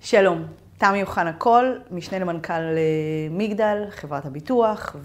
[0.00, 0.44] שלום,
[0.78, 2.62] תמי אוחנה קול, משנה למנכ"ל
[3.30, 4.96] מגדל, חברת הביטוח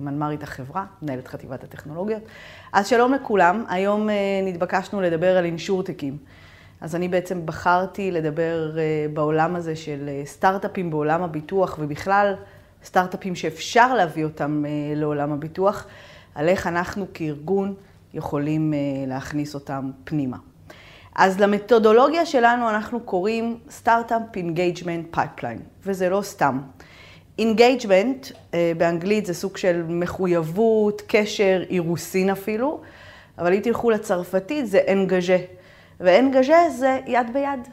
[0.00, 2.22] ומנמ"רית החברה, מנהלת חטיבת הטכנולוגיות.
[2.72, 4.08] אז שלום לכולם, היום
[4.44, 6.16] נתבקשנו לדבר על אינשורטקים.
[6.80, 8.70] אז אני בעצם בחרתי לדבר
[9.12, 12.34] בעולם הזה של סטארט-אפים בעולם הביטוח ובכלל
[12.84, 14.64] סטארט-אפים שאפשר להביא אותם
[14.96, 15.86] לעולם הביטוח,
[16.34, 17.74] על איך אנחנו כארגון
[18.14, 18.74] יכולים
[19.06, 20.36] להכניס אותם פנימה.
[21.14, 26.60] אז למתודולוגיה שלנו אנחנו קוראים Startup Engagement Pipeline, וזה לא סתם.
[27.40, 28.32] Engagement
[28.78, 32.80] באנגלית זה סוג של מחויבות, קשר, אירוסין אפילו,
[33.38, 35.54] אבל אם תלכו לצרפתית זה Engage,
[36.00, 37.68] ו-Engage זה יד ביד,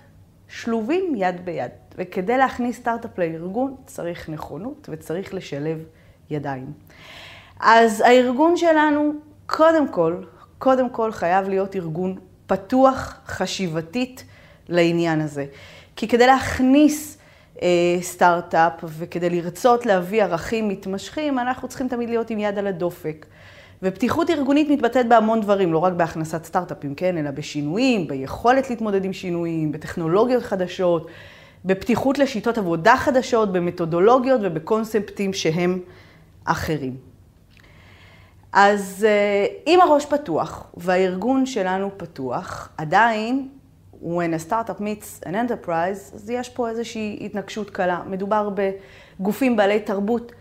[0.47, 1.71] שלובים יד ביד.
[1.97, 5.77] וכדי להכניס סטארט-אפ לארגון צריך נכונות וצריך לשלב
[6.29, 6.65] ידיים.
[7.59, 9.13] אז הארגון שלנו,
[9.45, 10.15] קודם כל,
[10.57, 12.15] קודם כל חייב להיות ארגון
[12.51, 14.23] פתוח חשיבתית
[14.69, 15.45] לעניין הזה.
[15.95, 17.17] כי כדי להכניס
[17.61, 17.67] אה,
[18.01, 23.25] סטארט-אפ וכדי לרצות להביא ערכים מתמשכים, אנחנו צריכים תמיד להיות עם יד על הדופק.
[23.83, 29.13] ופתיחות ארגונית מתבטאת בהמון דברים, לא רק בהכנסת סטארט-אפים, כן, אלא בשינויים, ביכולת להתמודד עם
[29.13, 31.07] שינויים, בטכנולוגיות חדשות,
[31.65, 35.79] בפתיחות לשיטות עבודה חדשות, במתודולוגיות ובקונספטים שהם
[36.45, 37.10] אחרים.
[38.53, 39.07] אז
[39.67, 43.47] אם הראש פתוח והארגון שלנו פתוח, עדיין,
[44.03, 48.01] when a startup meets an enterprise, אז יש פה איזושהי התנגשות קלה.
[48.09, 48.49] מדובר
[49.19, 50.31] בגופים בעלי תרבות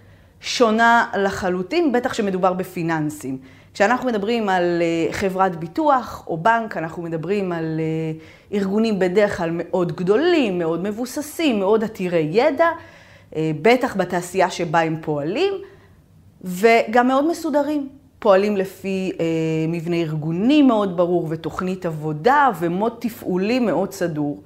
[0.40, 3.38] שונה לחלוטין, בטח שמדובר בפיננסים.
[3.74, 7.80] כשאנחנו מדברים על חברת ביטוח או בנק, אנחנו מדברים על
[8.52, 12.68] ארגונים בדרך כלל מאוד גדולים, מאוד מבוססים, מאוד עתירי ידע,
[13.38, 15.54] בטח בתעשייה שבה הם פועלים,
[16.44, 17.88] וגם מאוד מסודרים.
[18.20, 19.24] פועלים לפי אה,
[19.68, 24.42] מבנה ארגוני מאוד ברור ותוכנית עבודה ומוד תפעולי מאוד סדור.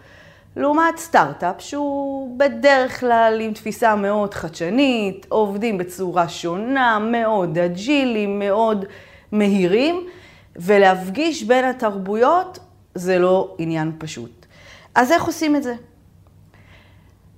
[0.57, 8.85] לעומת סטארט-אפ שהוא בדרך כלל עם תפיסה מאוד חדשנית, עובדים בצורה שונה, מאוד אג'ילים, מאוד
[9.33, 10.07] מהירים,
[10.57, 12.59] ולהפגיש בין התרבויות
[12.95, 14.47] זה לא עניין פשוט.
[14.95, 15.75] אז איך עושים את זה?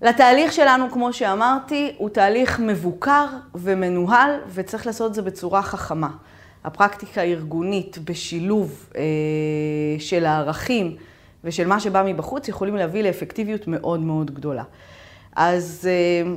[0.03, 6.11] לתהליך שלנו, כמו שאמרתי, הוא תהליך מבוקר ומנוהל, וצריך לעשות את זה בצורה חכמה.
[6.65, 9.03] הפרקטיקה הארגונית בשילוב אה,
[9.99, 10.97] של הערכים
[11.45, 14.63] ושל מה שבא מבחוץ, יכולים להביא לאפקטיביות מאוד מאוד גדולה.
[15.37, 16.33] אז אה,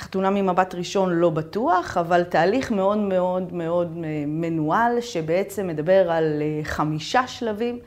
[0.00, 3.92] חתונה ממבט ראשון לא בטוח, אבל תהליך מאוד מאוד מאוד
[4.26, 7.78] מנוהל, שבעצם מדבר על אה, חמישה שלבים.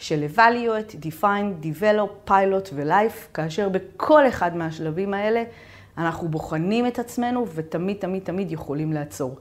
[0.00, 5.42] של evaluate, define, develop, pilot ו-life, כאשר בכל אחד מהשלבים האלה
[5.98, 9.38] אנחנו בוחנים את עצמנו ותמיד תמיד תמיד יכולים לעצור.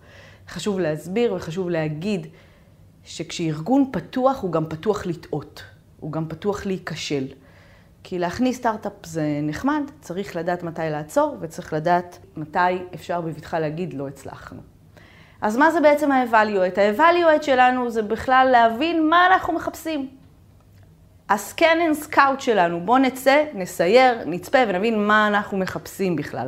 [0.47, 2.27] חשוב להסביר וחשוב להגיד
[3.03, 5.63] שכשארגון פתוח הוא גם פתוח לטעות,
[5.99, 7.25] הוא גם פתוח להיכשל.
[8.03, 12.59] כי להכניס סטארט-אפ זה נחמד, צריך לדעת מתי לעצור וצריך לדעת מתי
[12.93, 14.61] אפשר בבטחה להגיד לא הצלחנו.
[15.41, 16.79] אז מה זה בעצם ה-evaluate?
[16.79, 20.18] ה-evaluate שלנו זה בכלל להבין מה אנחנו מחפשים.
[21.29, 26.47] ה-scan and scout שלנו, בואו נצא, נסייר, נצפה ונבין מה אנחנו מחפשים בכלל.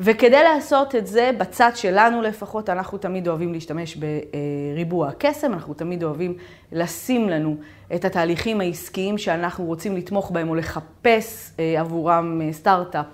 [0.00, 6.04] וכדי לעשות את זה, בצד שלנו לפחות, אנחנו תמיד אוהבים להשתמש בריבוע הקסם, אנחנו תמיד
[6.04, 6.34] אוהבים
[6.72, 7.56] לשים לנו
[7.94, 13.06] את התהליכים העסקיים שאנחנו רוצים לתמוך בהם או לחפש עבורם סטארט-אפ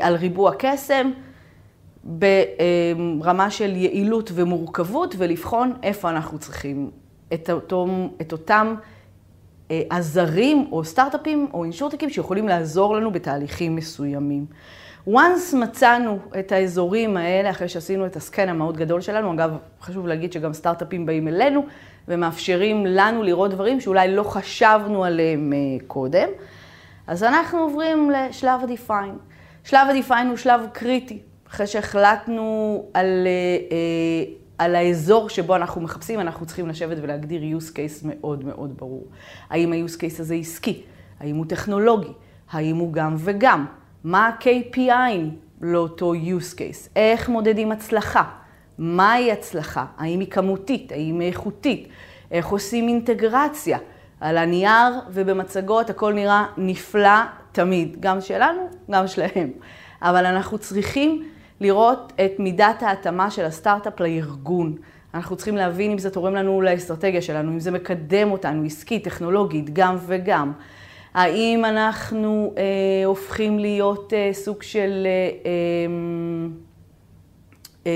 [0.00, 1.10] על ריבוע קסם,
[2.04, 6.90] ברמה של יעילות ומורכבות, ולבחון איפה אנחנו צריכים
[7.34, 7.86] את, אותו,
[8.20, 8.74] את אותם
[9.90, 14.46] עזרים או סטארט-אפים או אינשורטקים שיכולים לעזור לנו בתהליכים מסוימים.
[15.08, 19.50] once מצאנו את האזורים האלה, אחרי שעשינו את הסקן המאוד גדול שלנו, אגב,
[19.80, 21.64] חשוב להגיד שגם סטארט-אפים באים אלינו
[22.08, 25.52] ומאפשרים לנו לראות דברים שאולי לא חשבנו עליהם
[25.86, 26.28] קודם,
[27.06, 29.32] אז אנחנו עוברים לשלב ה-define.
[29.64, 31.18] שלב ה-define הוא שלב קריטי,
[31.50, 33.26] אחרי שהחלטנו על,
[34.62, 39.06] על האזור שבו אנחנו מחפשים, אנחנו צריכים לשבת ולהגדיר use case מאוד מאוד ברור.
[39.50, 40.82] האם ה-use case הזה עסקי?
[41.20, 42.12] האם הוא טכנולוגי?
[42.50, 43.66] האם הוא גם וגם?
[44.04, 45.18] מה ה-KPI
[45.60, 46.88] לאותו use case?
[46.96, 48.22] איך מודדים הצלחה?
[48.78, 49.84] מהי הצלחה?
[49.98, 50.92] האם היא כמותית?
[50.92, 51.88] האם היא איכותית?
[52.30, 53.78] איך עושים אינטגרציה?
[54.20, 57.20] על הנייר ובמצגות הכל נראה נפלא
[57.52, 59.50] תמיד, גם שלנו, גם שלהם.
[60.02, 61.24] אבל אנחנו צריכים
[61.62, 64.76] לראות את מידת ההתאמה של הסטארט-אפ לארגון.
[65.14, 69.70] אנחנו צריכים להבין אם זה תורם לנו לאסטרטגיה שלנו, אם זה מקדם אותנו עסקית, טכנולוגית,
[69.72, 70.52] גם וגם.
[71.14, 72.62] האם אנחנו אה,
[73.04, 75.06] הופכים להיות אה, סוג של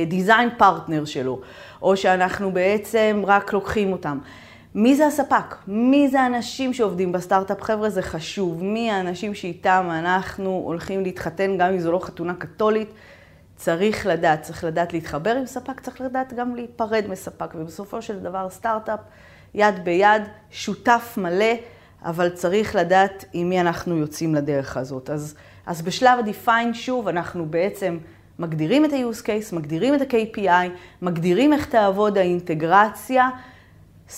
[0.06, 1.40] design אה, פרטנר אה, שלו,
[1.82, 4.18] או שאנחנו בעצם רק לוקחים אותם.
[4.74, 5.56] מי זה הספק?
[5.68, 7.62] מי זה האנשים שעובדים בסטארט-אפ?
[7.62, 8.64] חבר'ה, זה חשוב.
[8.64, 12.88] מי האנשים שאיתם אנחנו הולכים להתחתן, גם אם זו לא חתונה קתולית.
[13.56, 17.54] צריך לדעת, צריך לדעת להתחבר עם ספק, צריך לדעת גם להיפרד מספק.
[17.54, 19.00] ובסופו של דבר, סטארט-אפ,
[19.54, 21.54] יד ביד, שותף מלא,
[22.02, 25.10] אבל צריך לדעת עם מי אנחנו יוצאים לדרך הזאת.
[25.10, 25.34] אז,
[25.66, 27.98] אז בשלב ה-define, שוב, אנחנו בעצם
[28.38, 30.68] מגדירים את ה-use case, מגדירים את ה-KPI,
[31.02, 33.28] מגדירים איך תעבוד האינטגרציה.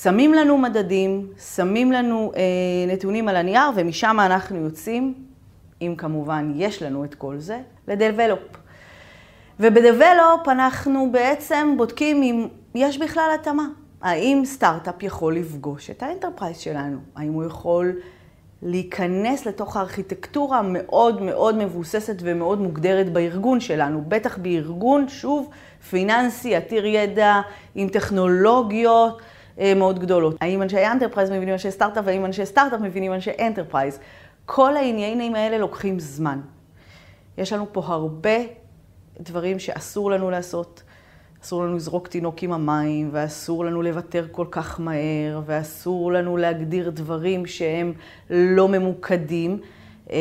[0.02, 5.14] שמים לנו מדדים, שמים לנו אה, נתונים על הנייר, ומשם אנחנו יוצאים,
[5.82, 8.67] אם כמובן יש לנו את כל זה, ל-develop.
[9.60, 13.66] וב-develop אנחנו בעצם בודקים אם יש בכלל התאמה.
[14.02, 16.98] האם סטארט-אפ יכול לפגוש את ה-enterprise שלנו?
[17.16, 17.92] האם הוא יכול
[18.62, 24.04] להיכנס לתוך הארכיטקטורה המאוד מאוד מבוססת ומאוד מוגדרת בארגון שלנו?
[24.08, 25.50] בטח בארגון, שוב,
[25.90, 27.40] פיננסי, עתיר ידע,
[27.74, 29.22] עם טכנולוגיות.
[29.60, 30.36] אה, מאוד גדולות.
[30.40, 33.98] האם אנשי enterprise מבינים אנשי סטארט-אפ, והאם אנשי סטארט-אפ מבינים אנשי enterprise.
[34.46, 36.40] כל העניינים האלה לוקחים זמן.
[37.38, 38.38] יש לנו פה הרבה
[39.20, 40.82] דברים שאסור לנו לעשות.
[41.42, 46.90] אסור לנו לזרוק תינוק עם המים, ואסור לנו לוותר כל כך מהר, ואסור לנו להגדיר
[46.90, 47.92] דברים שהם
[48.30, 49.60] לא ממוקדים,
[50.10, 50.18] אה,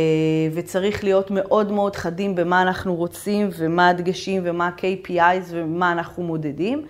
[0.54, 6.86] וצריך להיות מאוד מאוד חדים במה אנחנו רוצים, ומה הדגשים, ומה ה-KPIs, ומה אנחנו מודדים.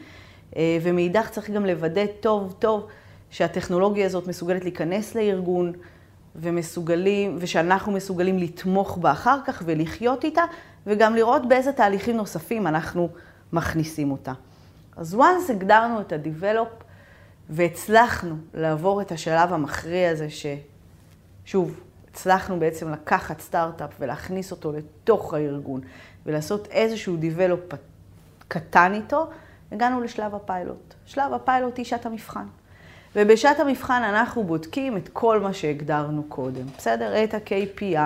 [0.58, 2.88] אה, ומאידך צריך גם לוודא טוב טוב
[3.30, 5.74] שהטכנולוגיה הזאת מסוגלת להיכנס לארגון
[6.36, 10.44] ומסוגלים, ושאנחנו מסוגלים לתמוך בה אחר כך ולחיות איתה,
[10.88, 13.10] וגם לראות באיזה תהליכים נוספים אנחנו
[13.54, 14.34] מכניסים אותה.
[14.98, 16.84] אז once הגדרנו את ה-develop
[17.50, 20.28] והצלחנו לעבור את השלב המכריע הזה,
[21.46, 21.80] ששוב,
[22.12, 25.82] הצלחנו בעצם לקחת סטארט-אפ ולהכניס אותו לתוך הארגון
[26.26, 27.76] ולעשות איזשהו develop
[28.48, 29.30] קטן איתו,
[29.72, 30.94] הגענו לשלב הפיילוט.
[31.06, 32.46] שלב הפיילוט היא שעת המבחן.
[33.16, 37.24] ובשעת המבחן אנחנו בודקים את כל מה שהגדרנו קודם, בסדר?
[37.24, 37.98] את ה-KPI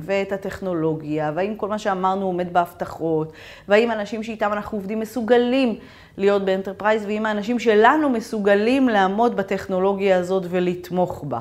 [0.00, 3.32] ואת הטכנולוגיה, והאם כל מה שאמרנו עומד בהבטחות,
[3.68, 5.78] והאם האנשים שאיתם אנחנו עובדים מסוגלים
[6.16, 11.38] להיות ב-enterprise, ואם האנשים שלנו מסוגלים לעמוד בטכנולוגיה הזאת ולתמוך בה.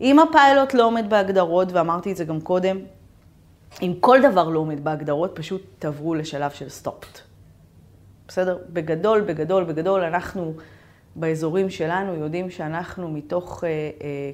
[0.00, 2.78] אם הפיילוט לא עומד בהגדרות, ואמרתי את זה גם קודם,
[3.82, 7.20] אם כל דבר לא עומד בהגדרות, פשוט תעברו לשלב של סטופט.
[8.28, 8.58] בסדר?
[8.72, 10.54] בגדול, בגדול, בגדול, אנחנו
[11.20, 13.90] באזורים שלנו יודעים שאנחנו מתוך אה, אה,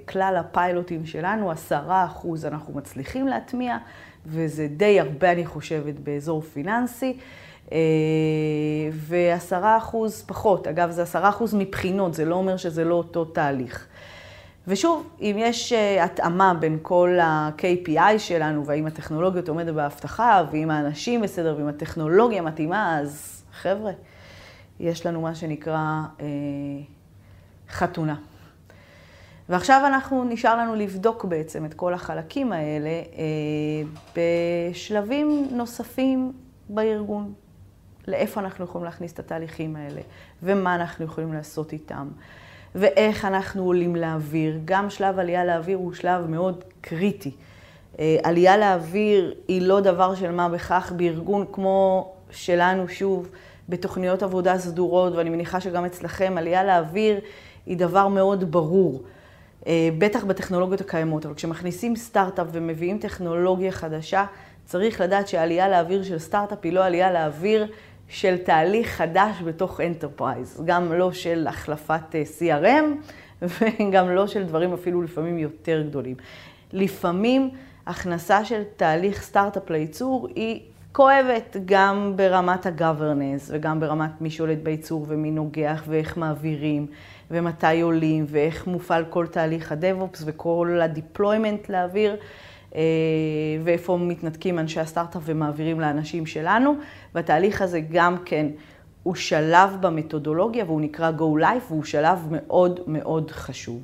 [0.09, 3.77] כלל הפיילוטים שלנו, עשרה אחוז אנחנו מצליחים להטמיע,
[4.27, 7.17] וזה די הרבה, אני חושבת, באזור פיננסי.
[7.73, 7.79] אה,
[8.93, 10.67] ועשרה אחוז פחות.
[10.67, 13.87] אגב, זה עשרה אחוז מבחינות, זה לא אומר שזה לא אותו תהליך.
[14.69, 21.23] ושוב, אם יש אה, התאמה בין כל ה-KPI שלנו, והאם הטכנולוגיות עומדת בהבטחה, ואם האנשים
[21.23, 23.93] בסדר, ואם הטכנולוגיה מתאימה, אז חבר'ה,
[24.81, 26.27] יש לנו מה שנקרא אה,
[27.71, 28.17] חתונה.
[29.49, 34.23] ועכשיו אנחנו, נשאר לנו לבדוק בעצם את כל החלקים האלה אה,
[34.73, 36.33] בשלבים נוספים
[36.69, 37.33] בארגון.
[38.09, 40.01] לאיפה אנחנו יכולים להכניס את התהליכים האלה,
[40.43, 42.09] ומה אנחנו יכולים לעשות איתם,
[42.75, 44.61] ואיך אנחנו עולים לאוויר.
[44.65, 47.31] גם שלב עלייה לאוויר הוא שלב מאוד קריטי.
[47.99, 53.29] אה, עלייה לאוויר היא לא דבר של מה בכך בארגון כמו שלנו, שוב,
[53.69, 57.21] בתוכניות עבודה סדורות, ואני מניחה שגם אצלכם, עלייה לאוויר
[57.67, 59.03] היא דבר מאוד ברור,
[59.67, 64.25] אה, בטח בטכנולוגיות הקיימות, אבל כשמכניסים סטארט-אפ ומביאים טכנולוגיה חדשה,
[64.65, 67.67] צריך לדעת שעלייה לאוויר של סטארט-אפ היא לא עלייה לאוויר
[68.09, 72.85] של תהליך חדש בתוך enterprise, גם לא של החלפת אה, CRM
[73.61, 76.17] וגם לא של דברים אפילו לפעמים יותר גדולים.
[76.73, 77.51] לפעמים
[77.87, 80.61] הכנסה של תהליך סטארט-אפ לייצור היא
[80.97, 86.87] כואבת גם ברמת ה-governance וגם ברמת מי שולט בייצור ומי נוגע ואיך מעבירים
[87.31, 92.17] ומתי עולים ואיך מופעל כל תהליך ה-DevOps וכל ה-deployment לאוויר
[92.75, 92.81] אה,
[93.65, 96.75] ואיפה מתנתקים אנשי הסטארט-אפ ומעבירים לאנשים שלנו.
[97.15, 98.47] והתהליך הזה גם כן
[99.03, 103.83] הוא שלב במתודולוגיה והוא נקרא Go Life והוא שלב מאוד מאוד חשוב.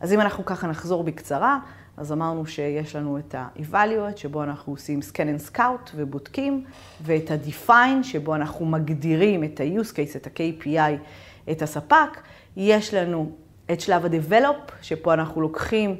[0.00, 1.58] אז אם אנחנו ככה נחזור בקצרה,
[1.96, 6.64] אז אמרנו שיש לנו את ה-evaluate, שבו אנחנו עושים scan and scout ובודקים,
[7.02, 10.92] ואת ה-define, שבו אנחנו מגדירים את ה-use case, את ה-KPI,
[11.50, 12.20] את הספק.
[12.56, 13.32] יש לנו
[13.72, 15.96] את שלב ה-develop, שפה אנחנו לוקחים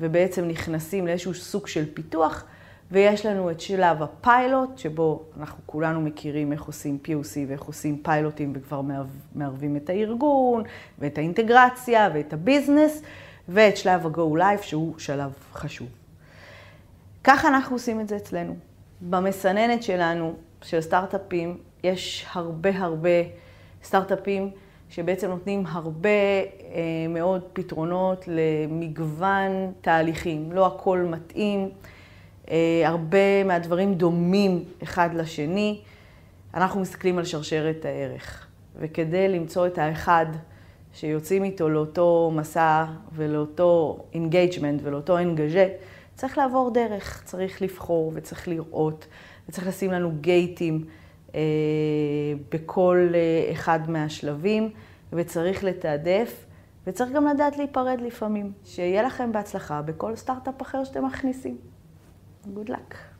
[0.00, 2.44] ובעצם נכנסים לאיזשהו סוג של פיתוח,
[2.90, 8.52] ויש לנו את שלב הפיילוט, שבו אנחנו כולנו מכירים איך עושים POC ואיך עושים פיילוטים
[8.54, 8.82] וכבר
[9.34, 10.62] מערבים את הארגון,
[10.98, 13.02] ואת האינטגרציה ואת הביזנס.
[13.48, 15.88] ואת שלב ה-Go Life, שהוא שלב חשוב.
[17.24, 18.56] ככה אנחנו עושים את זה אצלנו.
[19.00, 23.08] במסננת שלנו, של סטארט-אפים, יש הרבה הרבה
[23.84, 24.50] סטארט-אפים
[24.90, 26.08] שבעצם נותנים הרבה
[27.08, 30.52] מאוד פתרונות למגוון תהליכים.
[30.52, 31.70] לא הכל מתאים,
[32.84, 35.80] הרבה מהדברים דומים אחד לשני.
[36.54, 38.46] אנחנו מסתכלים על שרשרת הערך,
[38.76, 40.26] וכדי למצוא את האחד
[40.92, 45.68] שיוצאים איתו לאותו מסע ולאותו engagement ולאותו engagé,
[46.14, 49.06] צריך לעבור דרך, צריך לבחור וצריך לראות,
[49.48, 50.84] וצריך לשים לנו gateים
[51.34, 51.40] אה,
[52.52, 54.70] בכל אה, אחד מהשלבים,
[55.12, 56.44] וצריך לתעדף,
[56.86, 58.52] וצריך גם לדעת להיפרד לפעמים.
[58.64, 61.56] שיהיה לכם בהצלחה בכל סטארט-אפ אחר שאתם מכניסים.
[62.44, 63.11] Good luck.